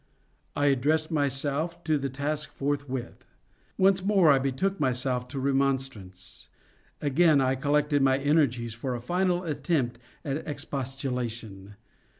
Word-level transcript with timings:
I 0.55 0.65
addressed 0.65 1.11
myself 1.11 1.83
to 1.83 1.99
the 1.99 2.09
task 2.09 2.51
forthwith. 2.51 3.23
Once 3.77 4.03
more 4.03 4.31
I 4.31 4.39
betook 4.39 4.79
myself 4.79 5.27
to 5.27 5.39
remonstrance. 5.39 6.47
Again 7.01 7.39
I 7.39 7.53
collected 7.53 8.01
my 8.01 8.17
energies 8.17 8.73
for 8.73 8.95
a 8.95 8.99
final 8.99 9.43
attempt 9.43 9.99
at 10.25 10.37
expostulation. 10.37 11.75